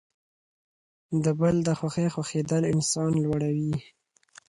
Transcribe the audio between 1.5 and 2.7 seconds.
د خوښۍ خوښیدل